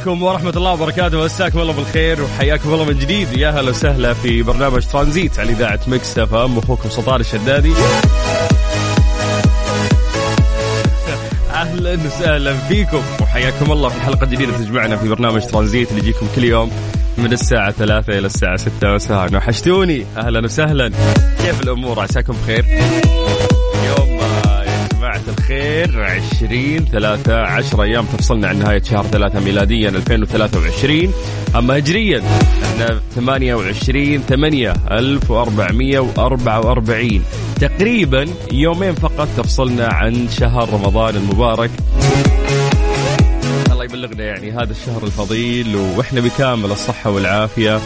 عليكم 0.00 0.22
ورحمة 0.22 0.50
الله 0.56 0.72
وبركاته. 0.72 1.24
مساكم 1.24 1.58
الله 1.58 1.72
بالخير 1.72 2.22
وحياكم 2.22 2.74
الله 2.74 2.84
من 2.84 2.98
جديد. 2.98 3.32
يا 3.32 3.50
هلا 3.50 3.70
وسهلا 3.70 4.14
في 4.14 4.42
برنامج 4.42 4.86
ترانزيت 4.86 5.38
على 5.38 5.52
إذاعة 5.52 5.80
Mix 5.86 6.18
FM. 6.18 6.58
أخوكم 6.58 6.88
سلطان 6.88 7.20
الشدادي. 7.20 7.72
أهلا 11.52 11.98
وسهلا 12.06 12.56
فيكم 12.68 13.02
وحياكم 13.22 13.72
الله 13.72 13.88
في 13.88 14.00
حلقة 14.00 14.26
جديدة 14.26 14.58
تجمعنا 14.58 14.96
في 14.96 15.08
برنامج 15.08 15.42
ترانزيت 15.46 15.90
اللي 15.90 16.00
يجيكم 16.00 16.26
كل 16.36 16.44
يوم 16.44 16.70
من 17.18 17.32
الساعة 17.32 17.70
ثلاثة 17.70 18.18
إلى 18.18 18.26
الساعة 18.26 18.56
ستة 18.56 18.94
مساء. 18.94 19.34
وحشتوني. 19.34 20.06
أهلا 20.16 20.44
وسهلا. 20.44 20.88
كيف 21.42 21.60
الأمور؟ 21.60 22.00
عساكم 22.00 22.36
بخير؟ 22.42 22.64
الخير 25.50 26.02
20 26.02 26.84
3 26.92 27.36
10 27.36 27.82
أيام 27.82 28.06
تفصلنا 28.06 28.48
عن 28.48 28.58
نهاية 28.58 28.82
شهر 28.82 29.06
3 29.06 29.40
ميلاديا 29.40 29.88
2023 29.88 31.12
أما 31.56 31.78
هجريا 31.78 32.22
إحنا 32.62 33.00
28 33.14 34.18
8 34.18 34.72
1444 34.90 37.22
تقريبا 37.60 38.26
يومين 38.52 38.94
فقط 38.94 39.28
تفصلنا 39.36 39.86
عن 39.86 40.28
شهر 40.28 40.72
رمضان 40.72 41.16
المبارك. 41.16 41.70
الله 43.72 43.84
يبلغنا 43.84 44.24
يعني 44.24 44.52
هذا 44.52 44.70
الشهر 44.70 45.04
الفضيل 45.04 45.76
وإحنا 45.76 46.20
بكامل 46.20 46.70
الصحة 46.70 47.10
والعافية. 47.10 47.80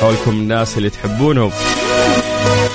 حولكم 0.00 0.30
الناس 0.30 0.78
اللي 0.78 0.90
تحبونهم. 0.90 1.50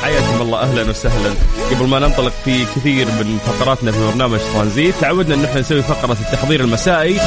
حياكم 0.04 0.42
الله 0.42 0.60
أهلا 0.62 0.90
وسهلا. 0.90 1.30
قبل 1.72 1.88
ما 1.88 2.00
ننطلق 2.00 2.34
في 2.46 2.66
كثير 2.66 3.06
من 3.06 3.38
فقراتنا 3.46 3.92
في 3.92 4.00
برنامج 4.00 4.40
ترانزيت 4.54 4.96
تعودنا 5.02 5.36
إن 5.36 5.46
إحنا 5.46 5.60
نسوي 5.60 5.82
فقرة 5.82 6.18
التحضير 6.22 6.62
المسائي. 6.62 7.20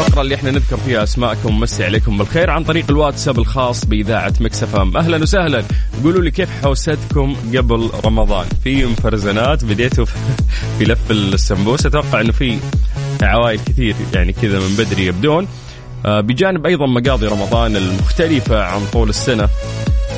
الفقرة 0.00 0.20
اللي 0.22 0.34
إحنا 0.34 0.50
نذكر 0.50 0.76
فيها 0.76 1.02
أسماءكم 1.02 1.54
ونمسي 1.54 1.84
عليكم 1.84 2.18
بالخير 2.18 2.50
عن 2.50 2.64
طريق 2.64 2.84
الواتساب 2.90 3.38
الخاص 3.38 3.84
بإذاعة 3.84 4.32
مكس 4.40 4.62
إم. 4.74 4.96
أهلا 4.96 5.22
وسهلا. 5.22 5.64
قولوا 6.04 6.22
لي 6.22 6.30
كيف 6.30 6.48
حوستكم 6.62 7.36
قبل 7.56 7.90
رمضان؟ 8.04 8.46
في 8.64 8.84
مفرزنات 8.86 9.64
بديتوا 9.64 10.04
في- 10.04 10.84
لف 10.84 11.10
السمبوسة. 11.10 11.88
أتوقع 11.88 12.20
إنه 12.20 12.32
في 12.32 12.58
عوائل 13.22 13.60
كثير 13.66 13.94
يعني 14.14 14.32
كذا 14.32 14.58
من 14.58 14.74
بدري 14.78 15.06
يبدون. 15.06 15.48
آه، 16.06 16.20
بجانب 16.20 16.66
أيضا 16.66 16.86
مقاضي 16.86 17.26
رمضان 17.26 17.76
المختلفة 17.76 18.62
عن 18.62 18.80
طول 18.92 19.08
السنة. 19.08 19.48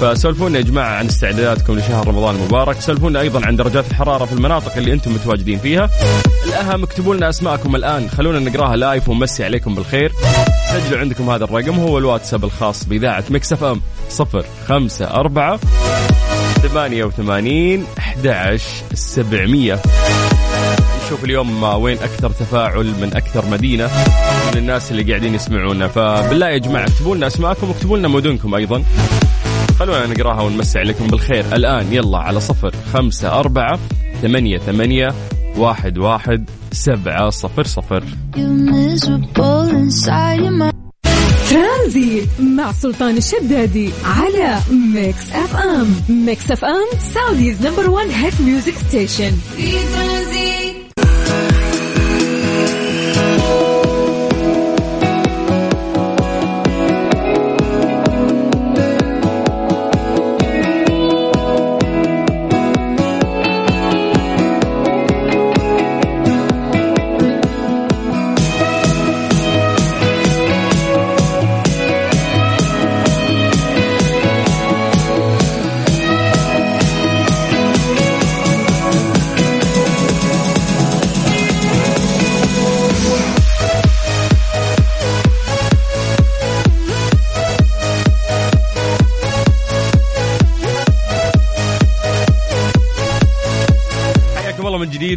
فسولفونا 0.00 0.58
يا 0.58 0.62
جماعة 0.62 0.96
عن 0.98 1.06
استعداداتكم 1.06 1.78
لشهر 1.78 2.08
رمضان 2.08 2.34
المبارك، 2.34 2.80
سولفونا 2.80 3.20
أيضا 3.20 3.46
عن 3.46 3.56
درجات 3.56 3.90
الحرارة 3.90 4.24
في 4.24 4.32
المناطق 4.32 4.76
اللي 4.76 4.92
أنتم 4.92 5.12
متواجدين 5.14 5.58
فيها. 5.58 5.90
الأهم 6.46 6.82
اكتبوا 6.82 7.14
لنا 7.14 7.28
أسماءكم 7.28 7.76
الآن، 7.76 8.10
خلونا 8.10 8.38
نقراها 8.38 8.76
live 8.76 9.08
ونمسي 9.08 9.44
عليكم 9.44 9.74
بالخير. 9.74 10.12
سجلوا 10.72 11.00
عندكم 11.00 11.30
هذا 11.30 11.44
الرقم 11.44 11.78
هو 11.80 11.98
الواتساب 11.98 12.44
الخاص 12.44 12.84
بإذاعة 12.84 13.24
Mix 13.30 13.52
FM. 13.52 13.80
0 14.08 14.44
5 14.68 15.10
4 15.10 15.58
88 16.62 17.86
11 17.98 18.62
700 18.94 19.78
نشوف 21.06 21.24
اليوم 21.24 21.62
وين 21.62 21.98
أكثر 21.98 22.30
تفاعل 22.30 22.86
من 23.00 23.10
أكثر 23.16 23.46
مدينة 23.50 23.90
من 24.52 24.58
الناس 24.58 24.90
اللي 24.90 25.02
قاعدين 25.02 25.34
يسمعونا. 25.34 25.88
فبالله 25.88 26.48
يا 26.48 26.58
جماعة 26.58 26.84
اكتبوا 26.84 27.16
لنا 27.16 27.26
أسماءكم 27.26 27.68
واكتبوا 27.68 27.98
لنا 27.98 28.08
مدنكم 28.08 28.54
أيضا. 28.54 28.82
خلونا 29.78 30.06
نقراها 30.06 30.42
ونمسي 30.42 30.78
عليكم 30.78 31.06
بالخير. 31.06 31.44
الآن 31.52 31.92
يلا 31.92 32.18
على 32.18 32.40
صفر 32.40 32.74
خمسة 32.92 33.28
أربعة 33.28 33.78
ثمانية 34.22 34.58
ثمانية 34.58 35.14
واحد 35.56 35.98
واحد 35.98 36.50
سبعة 36.72 37.30
صفر 37.30 37.66
صفر. 37.66 38.04
ترانزيت 41.50 42.28
مع 42.40 42.72
سلطان 42.72 43.16
الشدادي 43.16 43.90
على 44.04 44.58
Mix 44.94 45.32
FM. 45.32 45.94
Mix 46.08 46.50
FM 46.50 46.98
Saudi's 47.14 47.66
number 47.66 47.90
1 47.90 48.08
hit 48.10 48.40
music 48.40 48.74
station. 48.88 49.32
في 49.56 49.72
ترانزيت. 49.72 50.65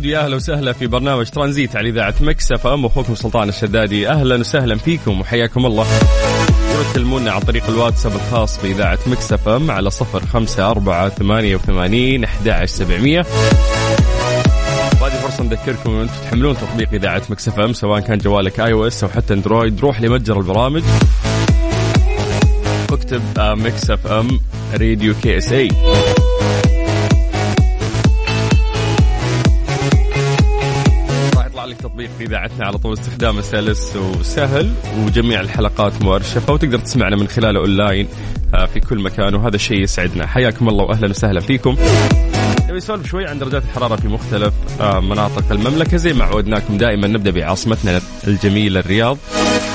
ويا 0.09 0.19
أهلا 0.19 0.35
وسهلا 0.35 0.73
في 0.73 0.87
برنامج 0.87 1.29
ترانزيت 1.29 1.75
على 1.75 1.89
إذاعة 1.89 2.15
Mix 2.21 2.51
FM. 2.51 2.85
أخوكم 2.85 3.15
سلطان 3.15 3.49
الشدادي 3.49 4.09
أهلا 4.09 4.35
وسهلا 4.35 4.77
فيكم 4.77 5.21
وحياكم 5.21 5.65
الله. 5.65 5.85
تكلمونا 6.91 7.31
عن 7.31 7.39
طريق 7.39 7.69
الواتساب 7.69 8.11
الخاص 8.15 8.61
بإذاعة 8.61 8.99
Mix 9.07 9.33
FM 9.33 9.71
على 9.71 9.89
صفر 9.89 10.25
خمسة 10.25 10.71
أربعة 10.71 11.09
ثمانية 11.09 11.55
وثمانين 11.55 12.23
أحد 12.23 12.65
سبعمية. 12.65 13.25
وهذه 15.01 15.13
فرصة 15.13 15.43
نذكركم 15.43 15.93
أن 15.93 16.01
أنتم 16.01 16.13
تحملون 16.23 16.55
تطبيق 16.57 16.93
إذاعة 16.93 17.21
Mix 17.29 17.47
FM 17.47 17.73
سواء 17.73 17.99
كان 17.99 18.17
جوالك 18.17 18.59
iOS 18.59 19.03
أو 19.03 19.09
حتى 19.09 19.33
Android. 19.33 19.79
روح 19.79 20.01
لمتجر 20.01 20.37
البرامج. 20.37 20.83
واكتب 22.91 23.21
Mix 23.37 23.89
FM 23.89 24.39
Radio 24.73 25.13
KSA. 25.23 25.69
تطبيق 31.79 32.09
في 32.17 32.23
إذاعتنا 32.23 32.65
على 32.65 32.77
طول 32.77 32.93
استخدامه 32.93 33.41
سلس 33.41 33.95
وسهل 33.95 34.73
وجميع 34.97 35.39
الحلقات 35.39 36.01
مؤرشفه 36.01 36.53
وتقدر 36.53 36.79
تسمعنا 36.79 37.15
من 37.15 37.27
خلاله 37.27 37.59
أونلاين 37.59 38.07
آه، 38.55 38.65
في 38.65 38.79
كل 38.79 39.03
مكان 39.03 39.35
وهذا 39.35 39.55
الشيء 39.55 39.81
يسعدنا. 39.81 40.27
حياكم 40.27 40.69
الله 40.69 40.83
واهلا 40.83 41.09
وسهلا 41.09 41.39
فيكم. 41.39 41.75
نبي 42.63 42.77
نسولف 42.77 43.07
شوي 43.07 43.27
عن 43.27 43.39
درجات 43.39 43.63
الحرارة 43.63 43.95
في 43.95 44.07
مختلف 44.07 44.53
آه، 44.81 44.99
مناطق 44.99 45.51
المملكة. 45.51 45.97
زي 45.97 46.13
ما 46.13 46.25
عودناكم 46.25 46.77
دائما 46.77 47.07
نبدأ 47.07 47.31
بعاصمتنا 47.31 48.01
الجميلة 48.27 48.79
الرياض. 48.79 49.17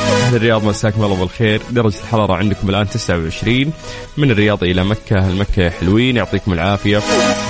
أهل 0.05 0.37
الرياض 0.37 0.65
مساكم 0.65 1.05
الله 1.05 1.17
بالخير. 1.17 1.61
درجة 1.71 1.97
الحرارة 1.97 2.35
عندكم 2.35 2.71
الآن 2.71 2.89
29 2.89 3.73
من 4.17 4.31
الرياض 4.31 4.65
إلى 4.65 4.85
مكة 4.85 5.29
المكة 5.29 5.71
حلوين؟ 5.71 6.17
يعطيكم 6.17 6.53
العافية. 6.53 7.03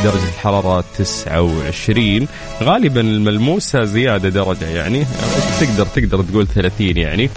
درجة 0.05 0.29
الحرارة 0.29 0.85
29 0.99 2.29
غالبا 2.63 3.01
الملموسة 3.01 3.85
زيادة 3.85 4.29
درجة 4.29 4.69
يعني. 4.69 5.05
تقدر 5.61 5.87
تقدر 5.87 6.23
تقول 6.23 6.47
30 6.47 6.97
يعني. 6.97 7.31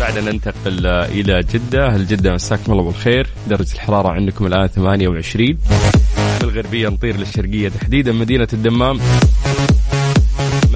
بعد 0.00 0.18
ننتقل 0.18 0.86
إلى 0.86 1.40
جدة 1.52 1.86
أهل 1.86 2.06
جدة 2.06 2.32
مساكم 2.32 2.72
الله 2.72 2.82
بالخير. 2.82 3.26
درجة 3.48 3.74
الحرارة 3.74 4.08
عندكم 4.08 4.46
الآن 4.46 4.66
28 4.66 5.58
من 6.18 6.38
الغربية 6.42 6.88
نطير 6.88 7.16
للشرقية 7.16 7.68
تحديدا 7.68 8.12
مدينة 8.12 8.48
الدمام. 8.52 9.00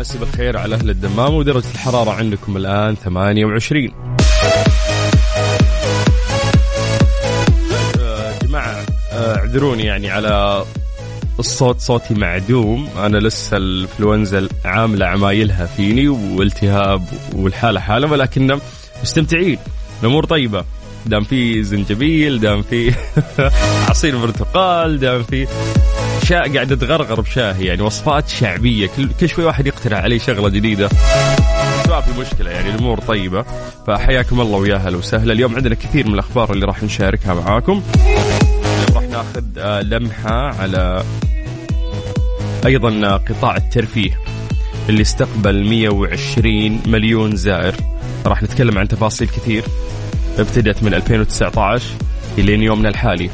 مسي 0.00 0.19
بالخير 0.19 0.58
على 0.58 0.75
أهل 0.75 0.91
الدمام 0.91 1.35
ودرجة 1.35 1.70
الحرارة 1.75 2.11
عندكم 2.11 2.56
الآن 2.56 2.94
28 2.94 3.91
آه، 8.00 8.38
جماعة 8.43 8.87
آه، 9.12 9.37
اعذروني 9.37 9.85
يعني 9.85 10.11
على 10.11 10.64
الصوت 11.38 11.81
صوتي 11.81 12.14
معدوم. 12.14 12.88
أنا 12.97 13.19
لسه 13.19 13.56
الإنفلونزا 13.56 14.49
عاملة 14.64 15.06
عمايلها 15.06 15.67
فيني 15.67 16.08
والتهاب 16.08 17.05
والحالة 17.32 17.81
حالة 17.81 18.12
ولكن 18.12 18.58
مستمتعين. 19.02 19.58
الأمور 20.02 20.25
طيبة. 20.25 20.64
دام 21.06 21.25
في 21.25 21.62
زنجبيل 21.62 22.41
دام 22.41 22.62
في 22.62 22.94
عصير 23.88 24.19
برتقال 24.19 25.00
دام 25.00 25.23
في 25.23 25.47
شاء 26.30 26.54
قاعد 26.54 26.78
تغرغر 26.78 27.20
بشاهي 27.20 27.64
يعني 27.64 27.82
وصفات 27.82 28.28
شعبية. 28.28 28.86
كل, 28.96 29.08
كل 29.20 29.28
شوي 29.28 29.44
واحد 29.44 29.66
يقترح 29.66 29.98
علي 29.98 30.18
شغلة 30.18 30.48
جديدة. 30.48 30.88
ما 31.88 32.00
في 32.00 32.20
مشكلة 32.20 32.50
يعني 32.50 32.70
الأمور 32.70 33.00
طيبة. 33.00 33.44
فحياكم 33.86 34.40
الله 34.40 34.58
ويا 34.58 34.74
أهلا 34.74 34.96
وسهلا. 34.96 35.32
اليوم 35.32 35.56
عندنا 35.56 35.74
كثير 35.74 36.06
من 36.06 36.14
الأخبار 36.14 36.52
اللي 36.52 36.66
راح 36.66 36.82
نشاركها 36.82 37.34
معاكم. 37.34 37.82
راح 38.94 39.02
ناخذ 39.02 39.44
آه، 39.58 39.80
لمحة 39.80 40.34
على 40.60 41.04
أيضا 42.66 43.16
قطاع 43.16 43.56
الترفيه 43.56 44.18
اللي 44.88 45.02
استقبل 45.02 45.64
120 45.64 46.82
مليون 46.86 47.36
زائر. 47.36 47.74
راح 48.26 48.42
نتكلم 48.42 48.78
عن 48.78 48.88
تفاصيل 48.88 49.28
كثير. 49.28 49.64
ابتدت 50.38 50.82
من 50.82 50.94
2019 50.94 51.84
الين 52.38 52.62
يومنا 52.62 52.88
الحالي. 52.88 53.30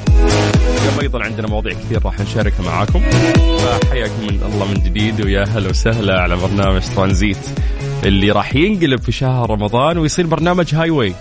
اليوم 0.87 1.01
أيضا 1.01 1.25
عندنا 1.25 1.49
مواضيع 1.49 1.73
كثير 1.73 2.05
راح 2.05 2.21
نشاركها 2.21 2.63
معاكم. 2.63 3.01
فحياكم 3.59 4.23
من 4.23 4.43
الله 4.43 4.67
من 4.69 4.75
جديد 4.75 5.25
ويا 5.25 5.45
هلا 5.45 5.71
وسهلا 5.71 6.21
على 6.21 6.37
برنامج 6.37 6.83
ترانزيت 6.97 7.39
اللي 8.05 8.31
راح 8.31 8.55
ينقلب 8.55 9.01
في 9.01 9.13
شهر 9.13 9.51
رمضان 9.51 9.99
ويصير 9.99 10.27
برنامج 10.27 10.75
Highway 10.75 11.15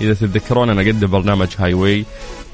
إذا 0.00 0.14
تتذكرون 0.14 0.70
أنا 0.70 0.82
أقدم 0.82 1.10
برنامج 1.10 1.48
Highway 1.58 2.04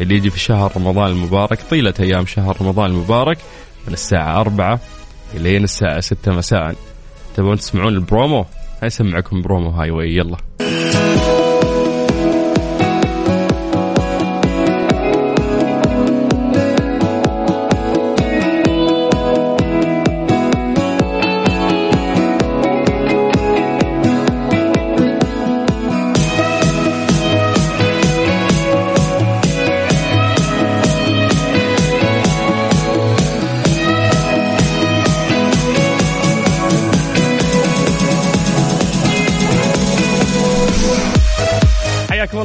اللي 0.00 0.14
يجي 0.14 0.30
في 0.30 0.40
شهر 0.40 0.72
رمضان 0.76 1.10
المبارك 1.10 1.58
طيلة 1.70 1.94
أيام 2.00 2.26
شهر 2.26 2.56
رمضان 2.60 2.90
المبارك 2.90 3.38
من 3.86 3.92
الساعة 3.92 4.40
4 4.40 4.80
إلين 5.34 5.64
الساعة 5.64 6.00
6 6.00 6.32
مساء. 6.32 6.74
تبون 7.36 7.58
تسمعون 7.58 7.94
البرومو؟ 7.94 8.46
هاي 8.82 8.86
اسمعكم 8.86 9.42
promo 9.42 9.70
Highway 9.70 10.16
يلا. 10.16 10.36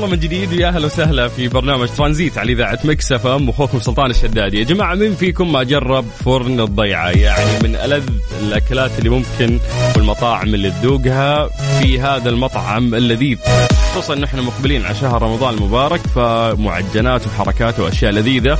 الله 0.10 0.22
من 0.22 0.28
جديد 0.28 0.54
ويا 0.54 0.68
أهلا 0.68 0.86
وسهلا 0.86 1.28
في 1.28 1.48
برنامج 1.48 1.88
ترانزيت 1.88 2.38
على 2.38 2.54
إذاعة 2.54 2.80
Mix 2.84 3.12
FM 3.12 3.50
وأخوكم 3.50 3.80
سلطان 3.80 4.12
الشدادي، 4.12 4.60
يا 4.60 4.64
جماعة 4.64 4.96
مين 4.96 5.16
فيكم 5.16 5.52
ما 5.52 5.64
جرب 5.64 6.06
فرن 6.26 6.60
الضيعة؟ 6.60 7.10
يعني 7.10 7.64
من 7.64 7.76
ألذ 7.76 8.10
الأكلات 8.42 8.92
اللي 9.00 9.10
ممكن 9.10 9.60
والمطاعم 9.96 10.54
اللي 10.54 10.72
تذوقها 10.72 11.48
في 11.48 12.00
هذا 12.00 12.30
المطعم 12.30 12.96
اللذيذ. 12.96 13.38
خصوصا 13.92 14.14
ان 14.14 14.24
إحنا 14.24 14.42
مقبلين 14.42 14.86
على 14.86 14.96
شهر 14.96 15.22
رمضان 15.22 15.54
المبارك 15.54 16.00
فمعجنات 16.00 17.28
وحركات 17.28 17.80
وأشياء 17.80 18.12
لذيذة. 18.12 18.56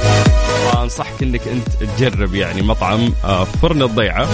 فانصحك 0.74 1.24
إنك 1.24 1.42
أنت 1.48 1.68
تجرب 1.98 2.36
يعني 2.36 2.62
مطعم 2.62 3.14
آه، 3.24 3.44
فرن 3.44 3.82
الضيعة. 3.82 4.28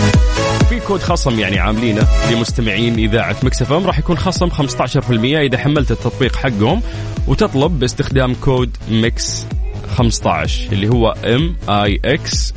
في 0.70 0.80
كود 0.80 1.00
خصم 1.00 1.40
يعني 1.40 1.60
عاملينه 1.60 2.08
لمستمعين 2.32 2.94
إذاعة 3.00 3.36
Mix 3.44 3.62
FM. 3.62 3.86
راح 3.88 4.00
يكون 4.00 4.18
خصم 4.18 4.50
15% 4.50 5.40
إذا 5.40 5.58
حملت 5.58 5.92
التطبيق 5.92 6.36
حقهم 6.36 6.82
وتطلب 7.28 7.80
باستخدام 7.80 8.34
كود 8.34 8.78
Mix 8.90 9.46
15 9.88 10.72
اللي 10.72 10.90
هو 10.90 11.12
M 11.26 11.56
I 11.70 12.00
X 12.06 12.54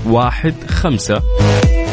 15 0.68 1.22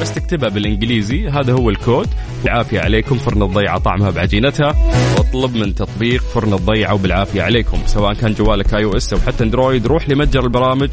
بس 0.02 0.14
تكتبها 0.14 0.50
بالإنجليزي 0.50 1.30
هذا 1.30 1.54
هو 1.54 1.70
الكود. 1.70 2.10
بالعافية 2.44 2.80
عليكم 2.80 3.18
فرن 3.18 3.44
الضيعة 3.44 3.78
طعمها 3.78 4.10
بعجينتها. 4.10 4.76
واطلب 5.18 5.56
من 5.56 5.76
تطبيق 5.76 6.22
فرن 6.22 6.54
الضيعة 6.54 6.94
وبالعافية 6.94 7.42
عليكم. 7.42 7.78
سواء 7.86 8.14
كان 8.14 8.34
جوالك 8.34 8.74
iOS 8.74 9.14
أو 9.14 9.20
حتى 9.20 9.44
Android 9.44 9.88
روح 9.88 10.10
لمتجر 10.10 10.44
البرامج 10.44 10.90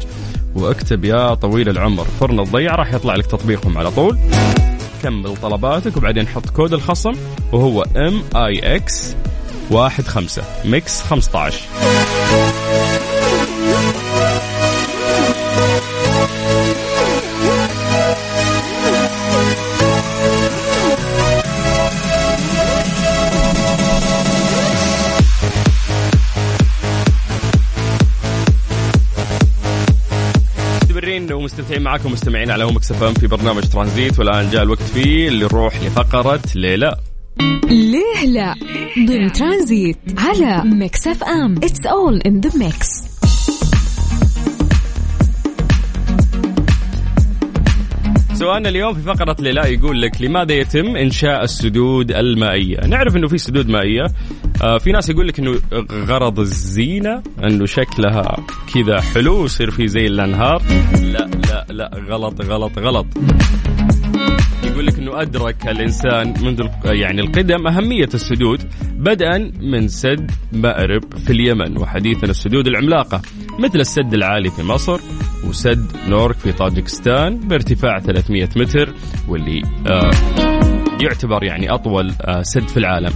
واكتب 0.55 1.05
يا 1.05 1.33
طويل 1.33 1.69
العمر 1.69 2.05
فرن 2.19 2.39
الضيعة. 2.39 2.75
راح 2.75 2.93
يطلع 2.93 3.15
لك 3.15 3.25
تطبيقهم 3.25 3.77
على 3.77 3.91
طول. 3.91 4.17
كمل 5.03 5.37
طلباتك 5.37 5.97
وبعدين 5.97 6.27
حط 6.27 6.49
كود 6.49 6.73
الخصم 6.73 7.11
وهو 7.51 7.81
M 7.81 8.23
I 8.35 8.75
X 8.75 9.15
واحد 9.71 10.03
خمسة 10.03 10.43
Mix 10.65 11.01
15 11.01 11.59
مستمرين 31.73 31.81
ومستمتعين 31.81 31.83
معاكم 31.83 32.11
مستمعين 32.11 32.51
على 32.51 32.65
Mix 32.65 32.91
FM 32.91 33.03
في 33.19 33.27
برنامج 33.27 33.63
ترانزيت 33.63 34.19
والآن 34.19 34.49
جاء 34.49 34.63
الوقت 34.63 34.81
فيه 34.81 35.27
اللي 35.27 35.45
نروح 35.45 35.75
لفقرة 35.83 36.39
ليه 36.55 36.79
لا. 36.79 36.95
ليه 37.63 38.25
لا؟ 38.25 38.55
ضمن 39.07 39.31
ترانزيت 39.31 39.97
على 40.17 40.61
Mix 40.65 41.07
FM. 41.07 41.55
It's 41.63 41.85
all 41.85 42.21
in 42.21 42.39
the 42.41 42.57
mix 42.57 43.12
سؤالنا 48.43 48.69
اليوم 48.69 48.93
في 48.93 49.01
فقرة 49.01 49.35
ليه 49.39 49.64
لا 49.64 49.73
يقول 49.73 50.01
لك 50.01 50.21
لماذا 50.21 50.53
يتم 50.53 50.95
إنشاء 50.95 51.43
السدود 51.43 52.11
المائية؟ 52.11 52.87
نعرف 52.87 53.15
إنه 53.15 53.27
في 53.27 53.37
سدود 53.37 53.69
مائية. 53.69 54.05
آه 54.63 54.77
في 54.77 54.91
ناس 54.91 55.09
يقول 55.09 55.27
لك 55.27 55.39
إنه 55.39 55.59
غرض 55.91 56.39
الزينة 56.39 57.23
إنه 57.43 57.65
شكلها 57.65 58.37
كذا 58.73 59.01
حلو 59.01 59.45
يصير 59.45 59.71
في 59.71 59.87
زي 59.87 60.05
الأنهار. 60.05 60.61
لا 61.01 61.29
لا 61.49 61.65
لا 61.69 61.91
غلط 62.09 62.41
غلط 62.41 62.79
غلط. 62.79 63.05
يقول 64.63 64.85
لك 64.85 64.99
إنه 64.99 65.21
أدرك 65.21 65.67
الإنسان 65.67 66.33
منذ 66.41 66.67
يعني 66.85 67.21
القدم 67.21 67.67
أهمية 67.67 68.09
السدود 68.13 68.59
بدءا 68.97 69.51
من 69.61 69.87
سد 69.87 70.31
مأرب 70.51 71.17
في 71.17 71.29
اليمن 71.29 71.77
وحديثا 71.81 72.27
السدود 72.27 72.67
العملاقة. 72.67 73.21
مثل 73.59 73.79
السد 73.79 74.13
العالي 74.13 74.49
في 74.51 74.63
مصر 74.63 74.99
وسد 75.47 75.91
نورك 76.07 76.35
في 76.35 76.51
طاجكستان 76.51 77.37
بارتفاع 77.37 77.99
300 77.99 78.49
متر 78.55 78.93
واللي 79.27 79.61
آه 79.87 80.11
يعتبر 81.01 81.43
يعني 81.43 81.69
أطول 81.73 82.13
آه 82.21 82.41
سد 82.41 82.67
في 82.67 82.77
العالم. 82.77 83.11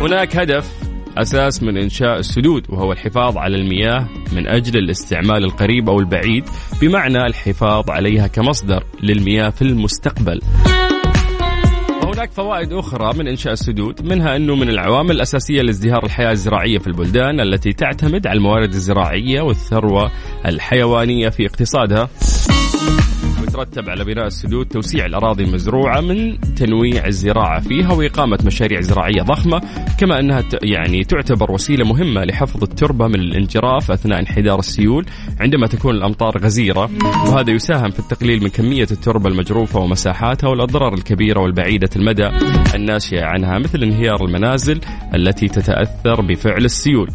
هناك 0.00 0.36
هدف 0.36 0.90
أساس 1.18 1.62
من 1.62 1.76
إنشاء 1.76 2.18
السدود 2.18 2.66
وهو 2.68 2.92
الحفاظ 2.92 3.36
على 3.36 3.56
المياه 3.56 4.08
من 4.32 4.46
أجل 4.48 4.78
الاستعمال 4.78 5.44
القريب 5.44 5.88
أو 5.88 6.00
البعيد 6.00 6.44
بمعنى 6.80 7.26
الحفاظ 7.26 7.90
عليها 7.90 8.26
كمصدر 8.26 8.84
للمياه 9.02 9.50
في 9.50 9.62
المستقبل. 9.62 10.40
وهناك 12.20 12.32
فوائد 12.32 12.72
أخرى 12.72 13.18
من 13.18 13.28
إنشاء 13.28 13.52
السدود 13.52 14.06
منها 14.06 14.36
أنه 14.36 14.54
من 14.54 14.68
العوامل 14.68 15.10
الأساسية 15.10 15.62
لازدهار 15.62 16.04
الحياة 16.04 16.32
الزراعية 16.32 16.78
في 16.78 16.86
البلدان 16.86 17.40
التي 17.40 17.72
تعتمد 17.72 18.26
على 18.26 18.36
الموارد 18.36 18.72
الزراعية 18.72 19.40
والثروة 19.40 20.10
الحيوانية 20.46 21.28
في 21.28 21.46
اقتصادها. 21.46 22.08
يترتب 23.50 23.88
على 23.88 24.04
بناء 24.04 24.26
السدود 24.26 24.66
توسيع 24.66 25.06
الأراضي 25.06 25.44
المزروعة 25.44 26.00
من 26.00 26.40
تنويع 26.40 27.06
الزراعة 27.06 27.60
فيها 27.60 27.92
وإقامة 27.92 28.38
مشاريع 28.44 28.80
زراعية 28.80 29.22
ضخمة 29.22 29.60
كما 29.98 30.20
أنها 30.20 30.44
يعني 30.62 31.04
تعتبر 31.04 31.52
وسيلة 31.52 31.84
مهمة 31.84 32.24
لحفظ 32.24 32.62
التربة 32.62 33.06
من 33.06 33.14
الانجراف 33.14 33.90
أثناء 33.90 34.20
انحدار 34.20 34.58
السيول 34.58 35.06
عندما 35.40 35.66
تكون 35.66 35.94
الأمطار 35.94 36.38
غزيرة 36.38 36.90
وهذا 37.26 37.50
يساهم 37.50 37.90
في 37.90 37.98
التقليل 37.98 38.42
من 38.42 38.48
كمية 38.48 38.86
التربة 38.90 39.28
المجروفة 39.28 39.80
ومساحاتها 39.80 40.48
والأضرار 40.48 40.94
الكبيرة 40.94 41.40
والبعيدة 41.40 41.90
المدى 41.96 42.28
الناشئة 42.74 43.24
عنها 43.24 43.58
مثل 43.58 43.82
انهيار 43.82 44.24
المنازل 44.24 44.80
التي 45.14 45.48
تتأثر 45.48 46.20
بفعل 46.20 46.64
السيول. 46.64 47.08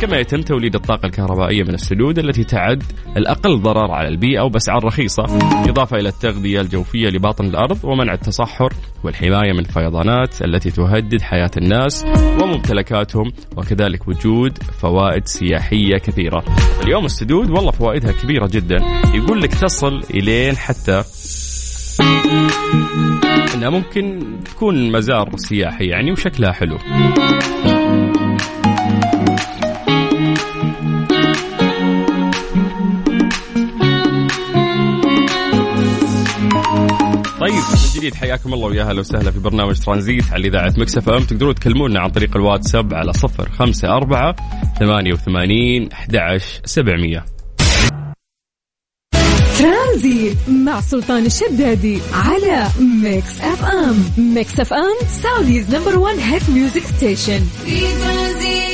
كما 0.00 0.16
يتم 0.16 0.40
توليد 0.40 0.74
الطاقة 0.74 1.06
الكهربائية 1.06 1.62
من 1.62 1.74
السدود 1.74 2.18
التي 2.18 2.44
تعد 2.44 2.82
الأقل 3.16 3.60
ضرر 3.62 3.90
على 3.90 4.08
البيئة 4.08 4.40
وبأسعار 4.40 4.84
رخيصة 4.84 5.24
إضافة 5.68 5.96
إلى 5.96 6.08
التغذية 6.08 6.60
الجوفية 6.60 7.08
لباطن 7.08 7.44
الأرض 7.44 7.84
ومنع 7.84 8.12
التصحر 8.12 8.72
والحماية 9.04 9.52
من 9.52 9.58
الفيضانات 9.58 10.42
التي 10.42 10.70
تهدد 10.70 11.22
حياة 11.22 11.50
الناس 11.56 12.04
وممتلكاتهم 12.42 13.32
وكذلك 13.56 14.08
وجود 14.08 14.58
فوائد 14.58 15.26
سياحية 15.26 15.98
كثيرة. 15.98 16.44
اليوم 16.82 17.04
السدود 17.04 17.50
والله 17.50 17.70
فوائدها 17.70 18.12
كبيرة 18.12 18.46
جدا. 18.52 18.76
يقول 19.14 19.42
لك 19.42 19.54
تصل 19.54 20.02
إلين 20.14 20.56
حتى 20.56 21.02
إنها 23.54 23.70
ممكن 23.70 24.20
تكون 24.44 24.92
مزار 24.92 25.30
سياحي 25.36 25.84
يعني 25.84 26.12
وشكلها 26.12 26.52
حلو. 26.52 26.78
جديد. 37.98 38.14
حياكم 38.14 38.54
الله 38.54 38.66
ويا 38.66 38.82
أهلا 38.82 39.00
وسهلا 39.00 39.30
في 39.30 39.38
برنامج 39.38 39.78
ترانزيت 39.78 40.32
على 40.32 40.48
إذاعة 40.48 40.74
مكسف 40.76 41.08
إم. 41.08 41.24
تقدرون 41.24 41.54
تكلمونا 41.54 42.00
عن 42.00 42.10
طريق 42.10 42.36
الواتساب 42.36 42.94
على 42.94 43.12
صفر 43.12 43.50
خمسة 43.50 43.88
أربعة 43.88 44.36
ثمانية 44.78 45.12
وثمانين 45.12 45.92
أحد 45.92 46.16
عشر 46.16 46.60
سبعمية. 46.64 47.24
ترانزيت 49.58 50.36
مع 50.48 50.80
سلطان 50.80 51.26
الشدادي 51.26 51.98
على 52.12 52.66
Mix 53.02 53.40
FM. 53.40 54.04
Mix 54.34 54.60
FM 54.60 54.96
Saudi's 55.22 55.74
number 55.74 55.98
1 55.98 56.18
hit 56.18 56.50
music 56.50 56.82
station. 56.82 57.40
في 57.64 57.80
ترانزيت. 57.80 58.67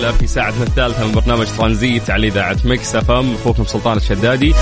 وسهلا 0.00 0.12
في 0.18 0.26
ساعتنا 0.26 0.62
الثالثة 0.62 1.06
من 1.06 1.12
برنامج 1.12 1.46
ترانزيت 1.58 2.10
على 2.10 2.26
إذاعة 2.26 2.56
Mix 2.64 2.96
FM. 2.96 3.34
أخوكم 3.34 3.64
سلطان 3.64 3.96
الشدادي 3.96 4.54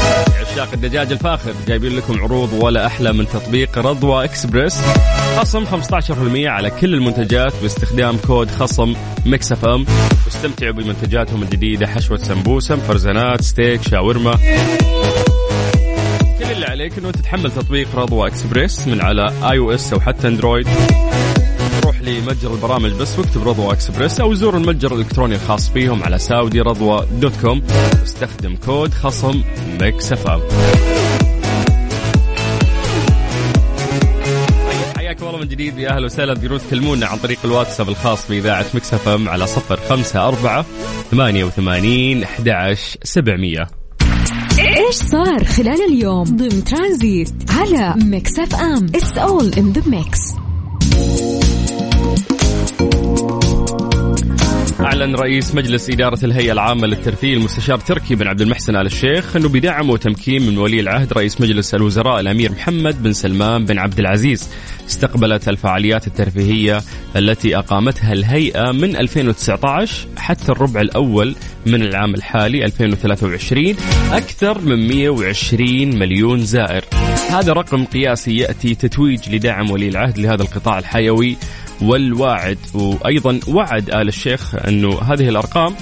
عشاق 0.52 0.68
الدجاج 0.72 1.12
الفاخر. 1.12 1.52
جايبين 1.68 1.96
لكم 1.96 2.20
عروض 2.20 2.52
ولا 2.52 2.86
أحلى 2.86 3.12
من 3.12 3.28
تطبيق 3.28 3.78
رضوى 3.78 4.24
اكسبرس 4.24 4.80
خصم 5.38 5.64
15% 5.64 6.46
على 6.46 6.70
كل 6.70 6.94
المنتجات 6.94 7.52
باستخدام 7.62 8.16
كود 8.26 8.50
خصم 8.50 8.94
Mix 9.26 9.52
FM. 9.52 9.86
واستمتعوا 10.26 10.72
بمنتجاتهم 10.72 11.42
الجديدة 11.42 11.86
حشوة 11.86 12.16
سمبوسة 12.16 12.76
مفرزنات 12.76 13.42
ستيك 13.42 13.82
شاورما. 13.82 14.34
كل 16.38 16.44
اللي 16.50 16.66
عليك 16.66 16.98
إنه 16.98 17.10
تتحمل 17.10 17.50
تطبيق 17.50 17.96
رضوى 17.96 18.28
إكسبريس 18.28 18.88
من 18.88 19.00
على 19.00 19.32
iOS 19.42 19.92
أو 19.92 20.00
حتى 20.00 20.28
Android 20.28 20.68
روح 21.84 22.02
لمتجر 22.02 22.54
البرامج 22.54 22.92
بس 22.92 23.18
واكتب 23.18 23.48
رضوى 23.48 23.72
إكسبريس 23.72 24.20
أو 24.20 24.34
زور 24.34 24.56
المتجر 24.56 24.94
الإلكتروني 24.94 25.34
الخاص 25.34 25.70
فيهم 25.70 26.02
على 26.02 26.18
Saudi 26.18 26.60
Radwa 26.60 27.06
dot 27.20 27.32
com. 27.42 27.62
واستخدم 28.00 28.56
كود 28.56 28.94
خصم 28.94 29.42
Mix 29.80 30.12
FM 30.12 30.40
حياكم 34.96 35.26
الله 35.26 35.38
من 35.38 35.48
جديد 35.48 35.78
يا 35.78 35.90
أهلا 35.90 36.04
وسهلا 36.04 36.34
تقدرون 36.34 36.58
تكلمونا 36.58 37.06
عن 37.06 37.18
طريق 37.18 37.38
الواتساب 37.44 37.88
الخاص 37.88 38.28
بإذاعة 38.28 38.66
Mix 38.74 38.94
FM 38.94 39.28
على 39.28 39.46
صفر 39.46 39.80
خمسة 39.88 40.28
أربعة 40.28 40.66
ثمانية 41.10 41.44
وثمانين 41.44 42.22
أحد 42.22 42.76
سبعمية. 43.02 43.68
إيش 44.58 44.94
صار 44.94 45.44
خلال 45.44 45.84
اليوم 45.92 46.24
ضمن 46.24 46.64
ترانزيت 46.64 47.32
على 47.50 47.94
Mix 48.04 48.38
FM 48.38 48.86
It's 48.94 49.18
all 49.18 49.52
in 49.54 49.72
the 49.72 49.82
mix 49.86 50.18
أعلن 54.98 55.14
رئيس 55.14 55.54
مجلس 55.54 55.90
إدارة 55.90 56.24
الهيئة 56.24 56.52
العامة 56.52 56.86
للترفيه 56.86 57.34
المستشار 57.34 57.78
تركي 57.78 58.14
بن 58.14 58.26
عبد 58.26 58.40
المحسن 58.40 58.76
آل 58.76 58.86
الشيخ 58.86 59.36
أنه 59.36 59.48
بدعم 59.48 59.90
وتمكين 59.90 60.46
من 60.46 60.58
ولي 60.58 60.80
العهد 60.80 61.12
رئيس 61.12 61.40
مجلس 61.40 61.74
الوزراء 61.74 62.20
الأمير 62.20 62.52
محمد 62.52 63.02
بن 63.02 63.12
سلمان 63.12 63.64
بن 63.64 63.78
عبد 63.78 63.98
العزيز. 63.98 64.50
استقبلت 64.88 65.48
الفعاليات 65.48 66.06
الترفيهية 66.06 66.82
التي 67.16 67.56
أقامتها 67.56 68.12
الهيئة 68.12 68.72
من 68.72 68.96
2019 68.96 70.06
حتى 70.16 70.52
الربع 70.52 70.80
الأول 70.80 71.34
من 71.66 71.82
العام 71.82 72.14
الحالي 72.14 72.64
2023 72.64 73.76
أكثر 74.12 74.60
من 74.60 74.88
120 74.88 75.98
مليون 75.98 76.40
زائر. 76.40 76.84
هذا 77.30 77.52
رقم 77.52 77.84
قياسي 77.84 78.36
يأتي 78.36 78.74
تتويج 78.74 79.34
لدعم 79.34 79.70
ولي 79.70 79.88
العهد 79.88 80.18
لهذا 80.18 80.42
القطاع 80.42 80.78
الحيوي 80.78 81.36
والواعد. 81.82 82.58
وأيضا 82.74 83.40
وعد 83.48 83.90
آل 83.90 84.08
الشيخ 84.08 84.54
أنه 84.54 85.00
هذه 85.02 85.28
الأرقام 85.28 85.74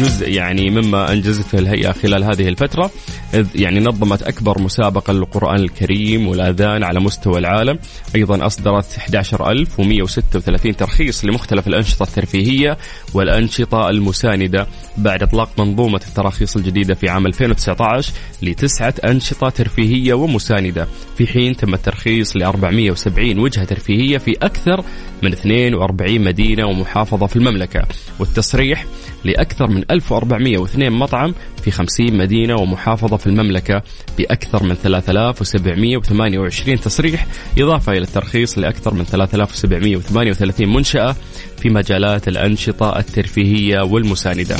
جزء 0.00 0.28
يعني 0.28 0.70
مما 0.70 1.12
انجزته 1.12 1.58
الهيئة 1.58 1.92
خلال 1.92 2.24
هذه 2.24 2.48
الفترة 2.48 2.90
إذ 3.34 3.46
يعني 3.54 3.80
نظمت 3.80 4.22
أكبر 4.22 4.62
مسابقة 4.62 5.12
للقرآن 5.12 5.60
الكريم 5.60 6.28
والآذان 6.28 6.84
على 6.84 7.00
مستوى 7.00 7.38
العالم. 7.38 7.78
أيضا 8.16 8.46
أصدرت 8.46 8.98
11136 8.98 10.76
ترخيص 10.76 11.24
لمختلف 11.24 11.68
الأنشطة 11.68 12.02
الترفيهية 12.02 12.78
والأنشطة 13.14 13.88
المساندة 13.90 14.66
بعد 14.96 15.22
إطلاق 15.22 15.50
منظومة 15.58 16.00
التراخيص 16.08 16.56
الجديدة 16.56 16.94
في 16.94 17.08
عام 17.08 17.26
2019 17.26 18.12
لتسعة 18.42 18.94
أنشطة 19.04 19.48
ترفيهية 19.48 20.14
ومساندة. 20.14 20.88
في 21.18 21.26
حين 21.26 21.56
تم 21.56 21.74
الترخيص 21.74 22.36
ل 22.36 22.42
470 22.42 23.38
وجهة 23.38 23.64
ترفيهية 23.64 24.18
في 24.18 24.36
أكثر 24.42 24.84
من 25.22 25.32
42 25.32 26.20
مدينة 26.20 26.66
ومحافظة 26.66 27.26
في 27.26 27.36
المملكة. 27.36 27.86
والتصريح 28.18 28.86
لأكثر 29.24 29.66
من 29.66 29.84
1402 29.90 30.92
مطعم 30.92 31.34
في 31.62 31.70
50 31.70 32.16
مدينة 32.16 32.56
ومحافظة 32.56 33.16
في 33.16 33.26
المملكة 33.26 33.82
بأكثر 34.18 34.62
من 34.62 34.74
3728 34.74 36.80
تصريح 36.80 37.26
إضافة 37.58 37.92
إلى 37.92 38.00
الترخيص 38.00 38.58
لأكثر 38.58 38.94
من 38.94 39.04
3738 39.04 40.68
منشأة 40.68 41.16
في 41.56 41.70
مجالات 41.70 42.28
الأنشطة 42.28 42.98
الترفيهية 42.98 43.80
والمساندة. 43.80 44.56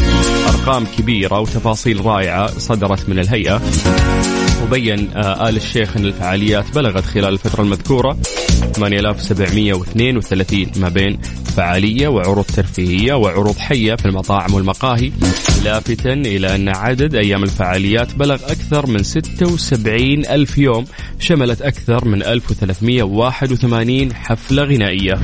أرقام 0.49 0.87
كبيرة 0.99 1.40
وتفاصيل 1.40 2.06
رائعة 2.06 2.47
صدرت 2.47 3.09
من 3.09 3.18
الهيئة 3.18 3.61
وبين 4.64 5.11
آه 5.16 5.49
آل 5.49 5.56
الشيخ 5.56 5.97
أن 5.97 6.04
الفعاليات 6.04 6.75
بلغت 6.75 7.04
خلال 7.04 7.33
الفترة 7.33 7.62
المذكورة 7.62 8.18
8732 8.75 10.66
ما 10.76 10.88
بين 10.88 11.18
فعالية 11.56 12.09
وعروض 12.09 12.44
ترفيهية 12.44 13.14
وعروض 13.14 13.59
حية 13.59 13.94
في 13.94 14.06
المطاعم 14.06 14.54
والمقاهي 14.54 15.12
لافتا 15.64 16.12
إلى 16.12 16.54
أن 16.54 16.68
عدد 16.68 17.14
أيام 17.14 17.42
الفعاليات 17.42 18.14
بلغ 18.14 18.35
أكثر 18.35 18.87
من 18.87 19.02
76 19.02 20.26
ألف 20.26 20.59
يوم 20.59 20.85
شملت 21.18 21.62
أكثر 21.62 22.09
من 22.09 22.23
1381 22.23 24.14
حفلة 24.14 24.62
غنائية. 24.62 25.14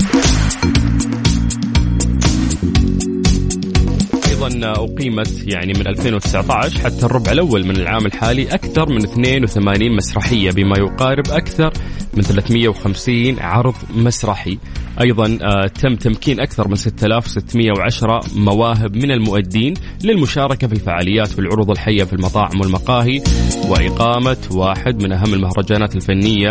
أيضا 4.64 4.84
أقيمت 4.84 5.44
يعني 5.46 5.72
من 5.72 5.86
2019 5.86 6.80
حتى 6.80 7.06
الربع 7.06 7.32
الأول 7.32 7.66
من 7.66 7.76
العام 7.76 8.06
الحالي 8.06 8.54
أكثر 8.54 8.88
من 8.88 9.04
82 9.04 9.96
مسرحية 9.96 10.50
بما 10.50 10.78
يقارب 10.78 11.24
أكثر 11.30 11.72
من 12.14 12.22
350 12.22 13.40
عرض 13.40 13.74
مسرحي. 13.94 14.58
أيضا 15.00 15.38
آه، 15.42 15.66
تم 15.66 15.96
تمكين 15.96 16.40
أكثر 16.40 16.68
من 16.68 16.74
6610 16.74 18.20
مواهب 18.36 18.96
من 18.96 19.10
المؤدين 19.10 19.74
للمشاركة 20.04 20.66
في 20.66 20.72
الفعاليات 20.72 21.38
والعروض 21.38 21.70
الحية 21.70 22.04
في 22.04 22.12
المطاعم 22.12 22.60
والمقاهي 22.60 23.22
وإقامة 23.68 24.36
واحد 24.50 25.02
من 25.02 25.12
أهم 25.12 25.34
المهرجانات 25.34 25.96
الفنية 25.96 26.50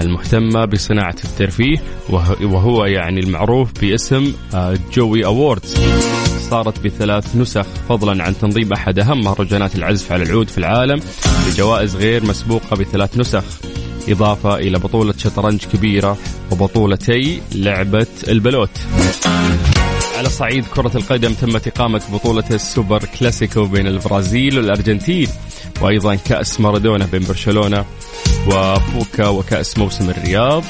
المهتمة 0.00 0.64
بصناعة 0.64 1.16
الترفيه 1.24 1.76
وهو 2.42 2.84
يعني 2.84 3.20
المعروف 3.20 3.80
باسم 3.80 4.32
آه، 4.54 4.74
جوي 4.94 5.24
اووردز 5.24 6.29
صارت 6.50 6.80
بثلاث 6.80 7.36
نسخ 7.36 7.66
فضلا 7.88 8.24
عن 8.24 8.38
تنظيم 8.38 8.72
أحد 8.72 8.98
أهم 8.98 9.20
مهرجانات 9.20 9.74
العزف 9.74 10.12
على 10.12 10.22
العود 10.22 10.48
في 10.48 10.58
العالم 10.58 11.00
بجوائز 11.46 11.96
غير 11.96 12.24
مسبوقة 12.24 12.76
بثلاث 12.76 13.18
نسخ 13.18 13.44
إضافة 14.08 14.56
إلى 14.56 14.78
بطولة 14.78 15.14
شطرنج 15.18 15.64
كبيرة 15.64 16.18
وبطولتي 16.50 17.42
لعبة 17.54 18.06
البلوت. 18.28 18.70
على 20.18 20.28
صعيد 20.28 20.64
كرة 20.64 20.96
القدم 20.96 21.34
تمت 21.34 21.68
إقامة 21.68 22.02
بطولة 22.12 22.44
السوبر 22.50 23.04
كلاسيكو 23.04 23.64
بين 23.64 23.86
البرازيل 23.86 24.58
والأرجنتين 24.58 25.28
وأيضا 25.80 26.14
كأس 26.14 26.60
مارادونا 26.60 27.06
بين 27.06 27.24
برشلونة 27.24 27.84
وبوكا 28.46 29.28
وكأس 29.28 29.78
موسم 29.78 30.10
الرياض. 30.10 30.64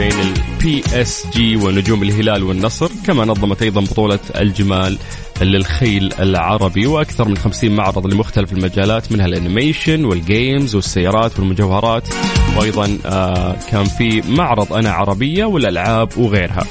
بين 0.00 0.12
ال 0.20 0.82
PSG 0.92 1.56
ونجوم 1.56 2.02
الهلال 2.02 2.42
والنصر 2.42 2.90
كما 3.06 3.24
نظمت 3.24 3.62
أيضا 3.62 3.80
بطولة 3.80 4.18
الجمال 4.36 4.98
للخيل 5.40 6.12
العربي 6.18 6.86
وأكثر 6.86 7.28
من 7.28 7.36
50 7.36 7.70
معرض 7.70 8.06
لمختلف 8.06 8.52
المجالات 8.52 9.12
منها 9.12 9.26
ال 9.26 9.34
animation 9.34 10.04
وال 10.04 10.24
games 10.24 10.74
والسيارات 10.74 11.38
والمجوهرات 11.38 12.08
وأيضا 12.56 12.98
آه 13.06 13.56
كان 13.70 13.84
في 13.84 14.22
معرض 14.28 14.72
أنا 14.72 14.90
عربية 14.90 15.44
والألعاب 15.44 16.18
وغيرها. 16.18 16.64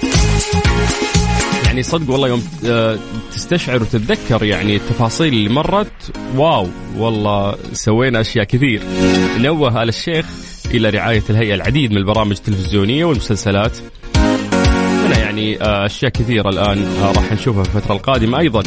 يعني 1.65 1.83
صدق 1.83 2.11
والله 2.11 2.27
يوم 2.27 2.43
آه، 2.65 2.99
تستشعر 3.31 3.81
وتتذكر 3.81 4.43
يعني 4.43 4.75
التفاصيل 4.75 5.33
اللي 5.33 5.49
مرت 5.49 6.11
wow 6.35 6.67
والله 6.97 7.55
سوينا 7.73 8.21
أشياء 8.21 8.45
كثير. 8.45 8.81
نوه 9.37 9.83
آل 9.83 9.89
الشيخ 9.89 10.25
إلى 10.71 10.89
رعاية 10.89 11.23
الهيئة 11.29 11.55
العديد 11.55 11.91
من 11.91 11.97
البرامج 11.97 12.35
التلفزيونية 12.37 13.05
والمسلسلات. 13.05 13.77
هنا 15.05 15.19
يعني 15.19 15.61
آه، 15.61 15.85
أشياء 15.85 16.11
كثيرة 16.11 16.49
الآن 16.49 16.83
آه، 16.83 17.11
راح 17.11 17.33
نشوفها 17.33 17.63
في 17.63 17.75
الفترة 17.75 17.95
القادمة 17.95 18.39
أيضا. 18.39 18.63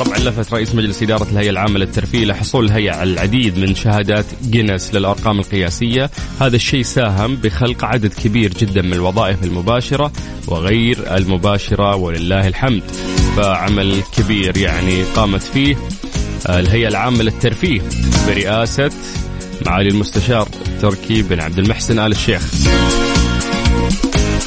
طبعا 0.00 0.18
لفت 0.18 0.54
رئيس 0.54 0.74
مجلس 0.74 1.02
إدارة 1.02 1.26
الهيئة 1.32 1.50
العامة 1.50 1.78
للترفيه 1.78 2.24
لحصول 2.24 2.64
الهيئة 2.64 2.92
على 2.92 3.12
العديد 3.12 3.58
من 3.58 3.74
شهادات 3.74 4.24
جينيس 4.50 4.94
للأرقام 4.94 5.38
القياسية. 5.38 6.10
هذا 6.40 6.56
الشيء 6.56 6.82
ساهم 6.82 7.36
بخلق 7.36 7.84
عدد 7.84 8.14
كبير 8.14 8.54
جدا 8.54 8.82
من 8.82 8.92
الوظائف 8.92 9.44
المباشرة 9.44 10.12
وغير 10.46 11.16
المباشرة 11.16 11.96
ولله 11.96 12.48
الحمد. 12.48 12.82
فعمل 13.36 14.02
كبير 14.16 14.56
يعني 14.56 15.02
قامت 15.02 15.42
فيه 15.42 15.76
آه، 16.46 16.60
الهيئة 16.60 16.88
العامة 16.88 17.22
للترفيه 17.22 17.80
برئاسة 18.26 18.90
معالي 19.66 19.88
المستشار 19.88 20.48
تركي 20.82 21.22
بن 21.22 21.40
عبد 21.40 21.58
المحسن 21.58 21.98
آل 21.98 22.12
الشيخ. 22.12 22.42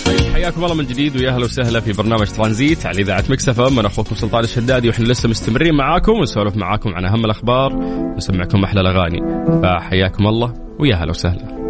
طيب، 0.05 0.33
حياكم 0.33 0.63
الله 0.63 0.75
من 0.75 0.85
جديد 0.85 1.17
ويا 1.17 1.29
أهلا 1.29 1.45
وسهلا 1.45 1.79
في 1.79 1.93
برنامج 1.93 2.27
ترانزيت 2.27 2.85
على 2.85 3.01
إذاعة 3.01 3.23
مكسف 3.29 3.59
أنا 3.59 3.87
أخوكم 3.87 4.15
سلطان 4.15 4.43
الشدادي 4.43 4.87
وإحنا 4.87 5.05
لسه 5.05 5.29
مستمرين 5.29 5.73
معاكم 5.73 6.11
ونسولف 6.11 6.55
معاكم 6.55 6.95
عن 6.95 7.05
أهم 7.05 7.25
الأخبار 7.25 7.73
ونسمعكم 7.75 8.63
أحلى 8.63 8.81
الأغاني. 8.81 9.21
فحياكم 9.61 10.27
الله 10.27 10.53
ويا 10.79 10.95
أهلا 10.95 11.09
وسهلا. 11.09 11.64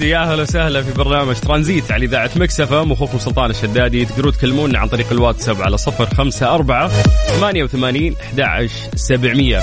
جديد 0.00 0.12
يا 0.12 0.32
أهلا 0.32 0.42
وسهلا 0.42 0.82
في 0.82 0.92
برنامج 0.92 1.34
ترانزيت 1.34 1.92
على 1.92 2.04
إذاعة 2.04 2.30
مكسفه 2.36 2.92
أخوكم 2.92 3.18
سلطان 3.18 3.50
الشدادي. 3.50 4.04
تقدرون 4.04 4.32
تكلمونا 4.32 4.78
عن 4.78 4.88
طريق 4.88 5.12
الواتساب 5.12 5.62
على 5.62 5.76
صفر 5.76 6.14
خمسة 6.14 6.54
أربعة 6.54 6.88
ثمانية 7.26 7.64
وثمانين 7.64 8.16
أحد 8.40 8.68
سبعمية. 8.94 9.60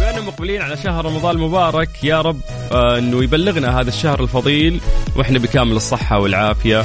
بأننا 0.00 0.20
مقبلين 0.20 0.62
على 0.62 0.76
شهر 0.76 1.04
رمضان 1.04 1.36
المبارك 1.36 2.04
يا 2.04 2.20
رب 2.20 2.40
آه 2.72 2.98
إنه 2.98 3.22
يبلغنا 3.22 3.80
هذا 3.80 3.88
الشهر 3.88 4.22
الفضيل 4.22 4.80
وإحنا 5.16 5.38
بكامل 5.38 5.72
الصحة 5.72 6.20
والعافية. 6.20 6.84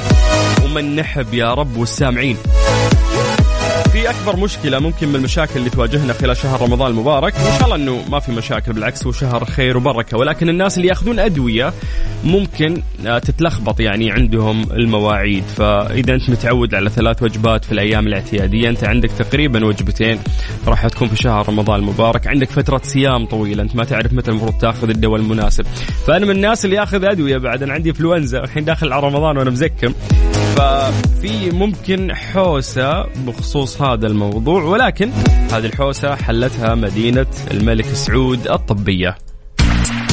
ومن 0.64 0.96
نحب 0.96 1.34
يا 1.34 1.54
رب 1.54 1.76
والسامعين. 1.76 2.36
أكبر 4.10 4.36
مشكلة 4.36 4.78
ممكن 4.78 5.08
من 5.08 5.16
المشاكل 5.16 5.56
اللي 5.56 5.70
تواجهنا 5.70 6.12
خلال 6.12 6.36
شهر 6.36 6.62
رمضان 6.62 6.90
المبارك. 6.90 7.34
وإن 7.34 7.58
شاء 7.58 7.64
الله 7.64 7.76
إنه 7.76 8.04
ما 8.10 8.20
في 8.20 8.32
مشاكل 8.32 8.72
بالعكس 8.72 9.06
هو 9.06 9.12
شهر 9.12 9.44
خير 9.44 9.76
وبركة. 9.76 10.18
ولكن 10.18 10.48
الناس 10.48 10.76
اللي 10.76 10.88
يأخذون 10.88 11.18
أدوية 11.18 11.72
ممكن 12.24 12.82
آه، 13.06 13.18
تتلخبط 13.18 13.80
يعني 13.80 14.10
عندهم 14.10 14.62
المواعيد. 14.72 15.44
فإذا 15.44 16.14
أنت 16.14 16.30
متعود 16.30 16.74
على 16.74 16.90
ثلاث 16.90 17.22
وجبات 17.22 17.64
في 17.64 17.72
الأيام 17.72 18.06
الاعتيادية 18.06 18.68
أنت 18.68 18.84
عندك 18.84 19.10
تقريبا 19.10 19.64
وجبتين 19.64 20.18
راح 20.66 20.86
تكون 20.86 21.08
في 21.08 21.16
شهر 21.16 21.48
رمضان 21.48 21.80
المبارك. 21.80 22.26
عندك 22.26 22.50
فترة 22.50 22.80
صيام 22.84 23.26
طويلة 23.26 23.62
أنت 23.62 23.76
ما 23.76 23.84
تعرف 23.84 24.12
متى 24.12 24.30
المفروض 24.30 24.52
تأخذ 24.58 24.88
الدواء 24.88 25.20
المناسب. 25.20 25.66
فأنا 26.06 26.26
من 26.26 26.30
الناس 26.30 26.64
اللي 26.64 26.76
يأخذ 26.76 27.04
أدوية 27.04 27.38
بعد 27.38 27.62
أنا 27.62 27.72
عندي 27.72 27.88
إنفلونزا 27.90 28.38
الحين 28.38 28.64
داخل 28.64 28.92
على 28.92 29.06
رمضان 29.06 29.38
وأنا 29.38 29.50
مزكم. 29.50 29.94
ففي 30.56 31.50
ممكن 31.50 32.14
حوسة 32.14 33.06
بخصوص 33.26 33.82
هذا 33.82 34.06
الموضوع 34.06 34.62
ولكن 34.62 35.10
هذه 35.52 35.66
الحوسة 35.66 36.14
حلتها 36.14 36.74
مدينة 36.74 37.26
الملك 37.50 37.86
سعود 37.86 38.48
الطبية. 38.48 39.16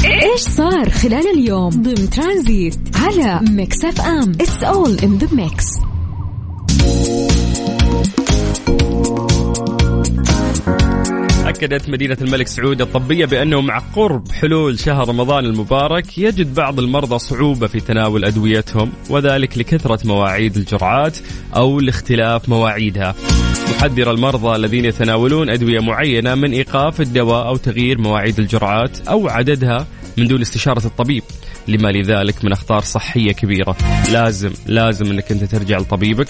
إيش 0.06 0.42
صار 0.42 0.90
خلال 0.90 1.40
اليوم؟ 1.40 1.70
ضمن 1.70 2.10
ترانزيت 2.10 2.80
على 2.96 3.40
Mix 3.50 3.86
FM. 3.86 4.32
It's 4.32 4.64
all 4.64 4.98
in 5.04 5.18
the 5.18 5.28
mix 5.36 5.66
أكدت 11.62 11.90
مدينة 11.90 12.18
الملك 12.22 12.48
سعود 12.48 12.82
الطبية 12.82 13.26
بأنه 13.26 13.62
مع 13.62 13.78
قرب 13.80 14.32
حلول 14.32 14.80
شهر 14.80 15.10
رمضان 15.10 15.46
المبارك 15.46 16.18
يجد 16.18 16.54
بعض 16.54 16.80
المرضى 16.80 17.20
صعوبة 17.20 17.68
في 17.68 17.80
تناول 17.80 18.26
أدويتهم 18.26 18.92
وذلك 19.10 19.58
لكثرة 19.58 20.08
مواعيد 20.08 20.58
الجرعات 20.58 21.18
أو 21.56 21.80
لاختلاف 21.80 22.50
مواعيدها. 22.50 23.16
تحذر 23.68 24.12
المرضى 24.12 24.56
الذين 24.56 24.86
يتناولون 24.86 25.50
أدوية 25.50 25.80
معينة 25.80 26.36
من 26.36 26.52
إيقاف 26.54 27.02
الدواء 27.02 27.48
أو 27.48 27.56
تغيير 27.56 27.98
مواعيد 27.98 28.40
الجرعات 28.40 29.08
أو 29.08 29.30
عددها 29.30 29.88
من 30.18 30.28
دون 30.28 30.42
استشارة 30.42 30.86
الطبيب. 30.86 31.24
لما 31.68 31.88
لذلك 31.88 32.46
من 32.46 32.52
أخطار 32.52 32.82
صحية 32.82 33.32
كبيرة. 33.32 33.78
لازم 34.12 34.52
لازم 34.66 35.06
أنك 35.06 35.32
أنت 35.32 35.44
ترجع 35.44 35.78
لطبيبك 35.78 36.28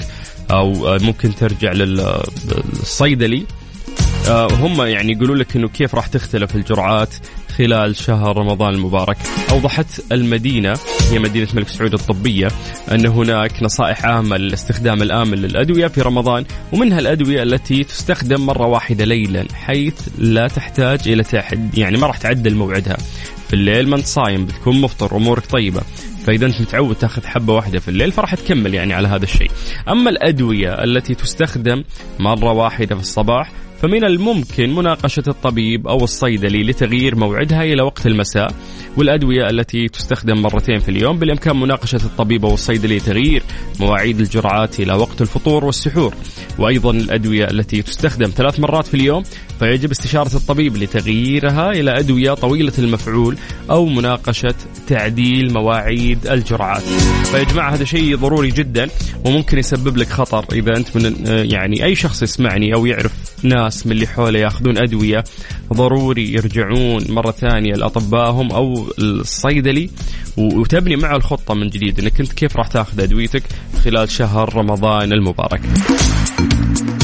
أو 0.51 0.97
ممكن 1.01 1.35
ترجع 1.35 1.71
للصيدلي 1.71 3.45
هم 4.29 4.81
يعني 4.81 5.11
يقولوا 5.11 5.35
لك 5.35 5.55
إنه 5.55 5.67
كيف 5.67 5.95
راح 5.95 6.07
تختلف 6.07 6.55
الجرعات 6.55 7.15
خلال 7.57 7.95
شهر 7.95 8.37
رمضان 8.37 8.73
المبارك. 8.73 9.17
أوضحت 9.51 10.01
المدينة 10.11 10.73
هي 11.11 11.19
مدينة 11.19 11.47
الملك 11.51 11.67
سعود 11.67 11.93
الطبية 11.93 12.47
أن 12.91 13.05
هناك 13.05 13.63
نصائح 13.63 14.05
عامة 14.05 14.37
للاستخدام 14.37 15.01
الآمن 15.01 15.37
للأدوية 15.37 15.87
في 15.87 16.01
رمضان 16.01 16.45
ومنها 16.73 16.99
الأدوية 16.99 17.43
التي 17.43 17.83
تستخدم 17.83 18.45
مرة 18.45 18.65
واحدة 18.65 19.05
ليلا 19.05 19.45
حيث 19.53 20.07
لا 20.17 20.47
تحتاج 20.47 21.09
إلى 21.09 21.23
تحد 21.23 21.77
يعني 21.77 21.97
ما 21.97 22.07
راح 22.07 22.17
تعدل 22.17 22.55
موعدها. 22.55 22.97
في 23.47 23.53
الليل 23.53 23.89
ما 23.89 23.95
انت 23.95 24.05
صايم 24.05 24.45
بتكون 24.45 24.81
مفطر 24.81 25.15
امورك 25.17 25.45
طيبة. 25.45 25.81
فإذا 26.25 26.45
أنت 26.45 26.61
متعود 26.61 26.95
تأخذ 26.95 27.25
حبة 27.25 27.53
واحدة 27.53 27.79
في 27.79 27.87
الليل 27.87 28.11
فراح 28.11 28.35
تكمل 28.35 28.73
يعني 28.73 28.93
على 28.93 29.07
هذا 29.07 29.23
الشيء. 29.23 29.51
أما 29.89 30.09
الأدوية 30.09 30.83
التي 30.83 31.15
تستخدم 31.15 31.83
مرة 32.19 32.51
واحدة 32.51 32.95
في 32.95 33.01
الصباح 33.01 33.51
فمن 33.81 34.03
الممكن 34.03 34.75
مناقشة 34.75 35.23
الطبيب 35.27 35.87
أو 35.87 36.03
الصيدلي 36.03 36.63
لتغيير 36.63 37.15
موعدها 37.15 37.63
إلى 37.63 37.81
وقت 37.81 38.05
المساء 38.05 38.53
والأدوية 38.97 39.49
التي 39.49 39.87
تستخدم 39.87 40.41
مرتين 40.41 40.79
في 40.79 40.89
اليوم 40.89 41.19
بالإمكان 41.19 41.59
مناقشة 41.59 42.05
الطبيب 42.05 42.45
أو 42.45 42.53
الصيدلي 42.53 42.99
تغيير 42.99 43.43
مواعيد 43.79 44.19
الجرعات 44.19 44.79
إلى 44.79 44.93
وقت 44.93 45.21
الفطور 45.21 45.65
والسحور. 45.65 46.13
وأيضا 46.59 46.91
الأدوية 46.91 47.45
التي 47.45 47.81
تستخدم 47.81 48.29
ثلاث 48.35 48.59
مرات 48.59 48.87
في 48.87 48.93
اليوم 48.93 49.23
فيجب 49.59 49.91
استشارة 49.91 50.35
الطبيب 50.35 50.77
لتغييرها 50.77 51.71
إلى 51.71 51.99
أدوية 51.99 52.33
طويلة 52.33 52.73
المفعول 52.79 53.37
أو 53.69 53.85
مناقشة 53.85 54.55
تعديل 54.87 55.53
مواعيد 55.53 56.27
الجرعات. 56.27 56.83
فيا 57.31 57.43
جماعة 57.43 57.73
هذا 57.73 57.83
شيء 57.83 58.15
ضروري 58.15 58.49
جدا 58.49 58.89
وممكن 59.25 59.57
يسبب 59.57 59.97
لك 59.97 60.07
خطر 60.07 60.45
إذا 60.53 60.77
أنت 60.77 60.97
من 60.97 61.15
يعني 61.51 61.83
أي 61.83 61.95
شخص 61.95 62.23
يسمعني 62.23 62.73
أو 62.73 62.85
يعرف 62.85 63.11
ناس 63.43 63.85
من 63.85 63.91
اللي 63.91 64.07
حوله 64.07 64.39
ياخذون 64.39 64.77
أدوية 64.77 65.23
ضروري 65.73 66.33
يرجعون 66.33 67.03
مرة 67.09 67.31
ثانية 67.31 67.73
لأطبائهم 67.73 68.51
أو 68.51 68.87
الصيدلي. 68.99 69.89
وتبني 70.37 70.95
معه 70.95 71.15
الخطة 71.15 71.53
من 71.53 71.69
جديد 71.69 71.99
أنك 71.99 72.19
أنت 72.19 72.33
كيف 72.33 72.57
راح 72.57 72.67
تاخذ 72.67 73.01
أدويتك 73.01 73.43
خلال 73.83 74.11
شهر 74.11 74.55
رمضان 74.55 75.13
المبارك. 75.13 75.61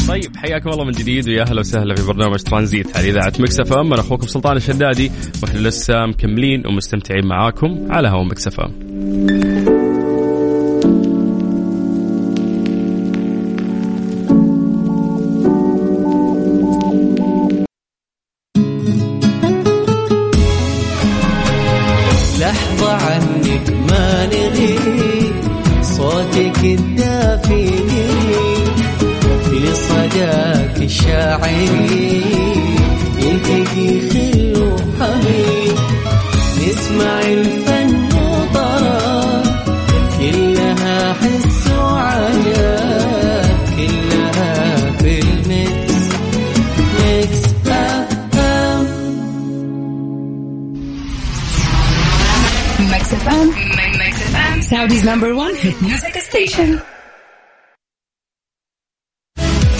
طيب 0.07 0.37
حياكم 0.37 0.69
الله 0.69 0.85
من 0.85 0.91
جديد 0.91 1.29
ويا 1.29 1.41
أهلا 1.43 1.59
وسهلا 1.59 1.95
في 1.95 2.07
برنامج 2.07 2.39
ترانزيت 2.39 2.97
على 2.97 3.09
إذاعة 3.09 3.33
Mix 3.39 3.59
FM. 3.59 3.93
أنا 3.93 4.01
أخوكم 4.01 4.27
سلطان 4.27 4.57
الشدادي 4.57 5.11
وإحنا 5.43 5.59
لسه 5.59 6.05
مكملين 6.05 6.67
ومستمتعين 6.67 7.25
معاكم 7.25 7.87
على 7.89 8.07
هوا 8.07 8.23
Mix 8.23 8.47
FM. 8.47 9.76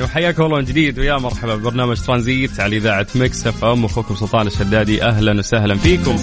وحياكم 0.00 0.42
الله 0.42 0.58
من 0.58 0.64
جديد. 0.64 0.98
ويا 0.98 1.18
مرحبا 1.18 1.54
ببرنامج 1.54 1.96
ترانزيت 1.96 2.60
على 2.60 2.76
إذاعة 2.76 3.06
Mix 3.14 3.46
FM. 3.46 3.84
أخوكم 3.84 4.14
سلطان 4.14 4.46
الشدادي 4.46 5.02
أهلا 5.04 5.38
وسهلا 5.38 5.74
فيكم. 5.74 6.16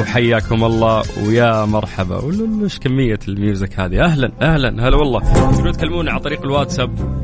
وحياكم 0.00 0.64
الله. 0.64 1.02
ويا 1.22 1.64
مرحبا. 1.64 2.16
وش 2.16 2.78
كمية 2.78 3.18
ال 3.28 3.37
music 3.37 3.80
هذه. 3.80 4.04
أهلا 4.04 4.32
أهلا. 4.42 4.88
هلا 4.88 4.96
والله. 4.96 5.20
تقدرون 5.20 5.72
تكلمونا 5.72 6.12
عن 6.12 6.18
طريق 6.18 6.42
الواتساب. 6.42 7.18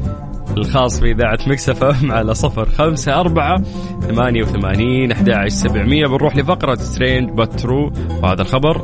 الخاص 0.56 1.00
بإذاعة 1.00 1.38
Mix 1.46 1.68
FM 1.68 2.12
على 2.12 2.34
صفر 2.34 2.68
خمسة 2.68 3.20
أربعة 3.20 3.62
ثمانية 4.00 4.42
وثمانين 4.42 5.12
أحد 5.12 5.48
سبعمية. 5.48 6.06
بنروح 6.06 6.36
لفقرة 6.36 6.74
Strange 6.74 7.30
But 7.30 7.57
True 7.57 7.92
وهذا 8.22 8.42
الخبر 8.42 8.82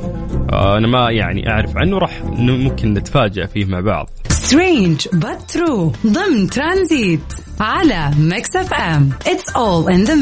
آه، 0.52 0.78
أنا 0.78 0.86
ما 0.86 1.10
يعني 1.10 1.50
أعرف 1.50 1.76
عنه 1.76 1.98
راح 1.98 2.22
ممكن 2.24 2.94
نتفاجأ 2.94 3.46
فيه 3.46 3.64
مع 3.64 3.80
بعض. 3.80 4.10
Strange 4.28 4.84
but 4.84 5.08
true 5.52 6.06
ضمن 6.06 6.46
ترانزيت 6.50 7.20
على 7.60 8.10
Mix 8.18 8.56
FM. 8.56 9.10
It's 9.26 9.48
all 9.56 9.92
in 9.92 10.04
the 10.04 10.14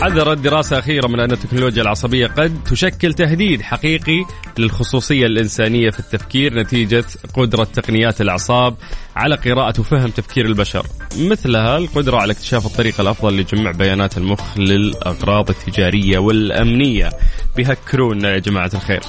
حذرت 0.00 0.38
دراسة 0.38 0.78
أخيرة 0.78 1.06
من 1.08 1.20
أن 1.20 1.32
التكنولوجيا 1.32 1.82
العصبية 1.82 2.26
قد 2.26 2.64
تشكل 2.64 3.12
تهديد 3.12 3.62
حقيقي 3.62 4.24
للخصوصية 4.58 5.26
الإنسانية 5.26 5.90
في 5.90 6.00
التفكير 6.00 6.54
نتيجة 6.54 7.04
قدرة 7.34 7.64
تقنيات 7.64 8.20
الأعصاب 8.20 8.74
على 9.16 9.34
قراءة 9.34 9.80
وفهم 9.80 10.10
تفكير 10.10 10.46
البشر. 10.46 10.86
مثلها 11.18 11.78
القدرة 11.78 12.16
على 12.16 12.32
اكتشاف 12.32 12.66
الطريقة 12.66 13.02
الأفضل 13.02 13.36
لجمع 13.36 13.70
بيانات 13.70 14.18
المخ 14.18 14.58
للأغراض 14.58 15.50
التجارية 15.50 16.18
والأمنية. 16.18 17.10
بيهكرونا 17.56 18.34
يا 18.34 18.38
جماعة 18.38 18.70
الخير. 18.74 19.00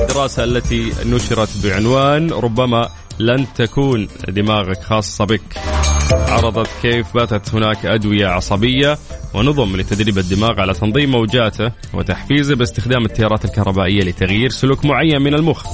الدراسة 0.00 0.44
التي 0.44 0.92
نشرت 1.06 1.50
بعنوان 1.64 2.30
ربما 2.30 2.88
لن 3.18 3.46
تكون 3.54 4.08
دماغك 4.28 4.82
خاصة 4.82 5.24
بك. 5.24 5.75
عرضت 6.12 6.70
كيف 6.82 7.14
باتت 7.14 7.54
هناك 7.54 7.86
أدوية 7.86 8.26
عصبية 8.26 8.98
ونظم 9.34 9.76
لتدريب 9.76 10.18
الدماغ 10.18 10.60
على 10.60 10.74
تنظيم 10.74 11.10
موجاته 11.10 11.72
وتحفيزه 11.94 12.56
باستخدام 12.56 13.04
التيارات 13.04 13.44
الكهربائية 13.44 14.00
لتغيير 14.00 14.50
سلوك 14.50 14.84
معين 14.84 15.22
من 15.22 15.34
المخ. 15.34 15.66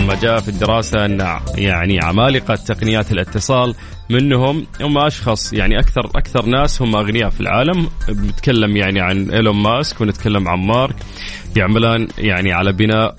أما 0.00 0.14
جاء 0.14 0.40
في 0.40 0.48
الدراسة 0.48 1.04
أن 1.04 1.40
يعني 1.54 2.00
عمالقة 2.04 2.54
تقنيات 2.54 3.12
الاتصال 3.12 3.74
منهم 4.10 4.66
هم 4.80 4.98
أشخاص 4.98 5.52
يعني 5.52 5.78
أكثر 5.78 6.06
أكثر 6.14 6.46
ناس 6.46 6.82
هم 6.82 6.96
أغنياء 6.96 7.30
في 7.30 7.40
العالم. 7.40 7.88
بنتكلم 8.08 8.76
يعني 8.76 9.00
عن 9.00 9.30
إيلون 9.30 9.56
ماسك 9.56 10.00
ونتكلم 10.00 10.48
عن 10.48 10.58
مارك 10.58 10.96
يعملان 11.56 12.08
يعني 12.18 12.52
على 12.52 12.72
بناء 12.72 13.14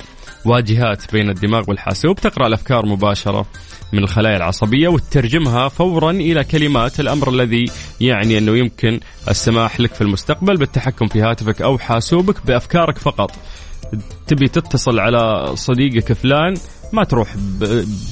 واجهات 0.46 1.12
بين 1.14 1.30
الدماغ 1.30 1.64
والحاسوب. 1.68 2.16
تقرأ 2.16 2.48
الأفكار 2.48 2.86
مباشرة. 2.86 3.46
من 3.94 4.00
الخلايا 4.00 4.38
العصبية 4.38 4.88
وتترجمها 4.88 5.68
فورا 5.68 6.12
إلى 6.12 6.44
كلمات 6.44 7.00
الأمر 7.00 7.30
الذي 7.30 7.66
يعني 8.02 8.38
أنه 8.38 8.58
يمكن 8.58 9.00
السماح 9.30 9.80
لك 9.80 9.94
في 9.94 10.02
المستقبل 10.02 10.58
بالتحكم 10.58 11.08
في 11.08 11.22
هاتفك 11.22 11.62
أو 11.62 11.78
حاسوبك 11.78 12.46
بأفكارك 12.46 12.98
فقط. 12.98 13.32
تبي 14.28 14.48
تتصل 14.48 15.00
على 15.00 15.56
صديقك 15.56 16.14
فلان 16.14 16.54
ما 16.94 17.04
تروح 17.04 17.36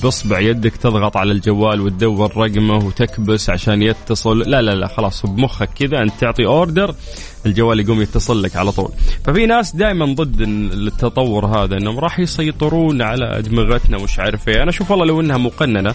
بإصبع 0.03 0.39
يدك 0.39 0.75
تضغط 0.75 1.17
على 1.17 1.31
الجوال 1.31 1.81
وتدور 1.81 2.37
رقمه 2.37 2.75
وتكبس 2.75 3.49
عشان 3.49 3.81
يتصل. 3.81 4.39
لا 4.39 4.61
لا 4.61 4.71
لا 4.75 4.87
خلاص 4.87 5.25
بمخك 5.25 5.69
كذا 5.75 6.01
أنت 6.01 6.13
تعطي 6.19 6.45
اوردر 6.45 6.95
الجوال 7.45 7.79
يقوم 7.79 8.01
يتصل 8.01 8.43
لك 8.43 8.55
على 8.55 8.71
طول. 8.71 8.91
ففي 9.23 9.45
ناس 9.45 9.75
دائما 9.75 10.05
ضد 10.05 10.41
التطور 10.41 11.45
هذا 11.45 11.77
إنهم 11.77 11.99
راح 11.99 12.19
يسيطرون 12.19 13.01
على 13.01 13.37
ادمغتنا 13.37 13.97
وش 13.97 14.19
عارف 14.19 14.47
إيه. 14.49 14.63
أنا 14.63 14.69
أشوف 14.69 14.91
والله 14.91 15.05
لو 15.05 15.21
إنها 15.21 15.37
مقننة 15.37 15.93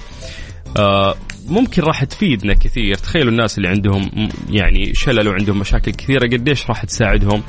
آه، 0.77 1.15
ممكن 1.49 1.83
راح 1.83 2.05
تفيدنا 2.05 2.55
كثير. 2.55 2.95
تخيلوا 2.95 3.31
الناس 3.31 3.59
اللي 3.59 3.69
عندهم 3.69 4.11
يعني 4.51 4.95
شلل 4.95 5.29
وعندهم 5.29 5.59
مشاكل 5.59 5.93
كثيرة 5.93 6.27
قديش 6.27 6.69
راح 6.69 6.85
تساعدهم 6.85 7.43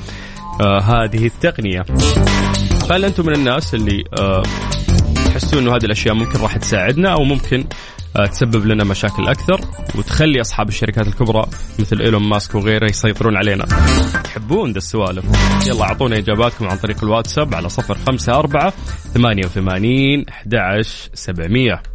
آه 0.61 0.79
هذه 0.79 1.25
التقنية. 1.25 1.81
فهل 2.89 3.05
أنتم 3.05 3.25
من 3.25 3.35
الناس 3.35 3.75
اللي 3.75 4.03
آه 4.19 4.43
تحسون 5.35 5.59
إنه 5.59 5.75
هذه 5.75 5.85
الأشياء 5.85 6.15
ممكن 6.15 6.39
راح 6.39 6.57
تساعدنا 6.57 7.13
أو 7.13 7.23
ممكن 7.23 7.65
آه، 8.17 8.25
تسبب 8.25 8.65
لنا 8.65 8.83
مشاكل 8.83 9.27
أكثر 9.27 9.61
وتخلي 9.95 10.41
أصحاب 10.41 10.69
الشركات 10.69 11.07
الكبرى 11.07 11.45
مثل 11.79 12.01
إيلون 12.01 12.29
ماسك 12.29 12.55
وغيره 12.55 12.85
يسيطرون 12.85 13.37
علينا. 13.37 13.65
تحبون 14.23 14.71
ذا 14.71 14.77
السوالف؟ 14.77 15.25
يلا 15.67 15.83
أعطونا 15.83 16.17
إجاباتكم 16.17 16.67
عن 16.67 16.77
طريق 16.77 17.03
الواتساب 17.03 17.55
على 17.55 17.69
صفر 17.69 17.97
خمسة 18.07 18.33
أربعة 18.33 18.73
ثمانية 19.13 19.45
وثمانين 19.45 20.25
أحد 20.29 20.55
سبعمية. 21.13 21.94